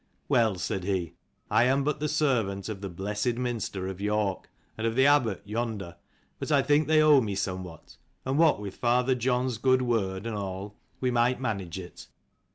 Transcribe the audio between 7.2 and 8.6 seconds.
me somewhat; and what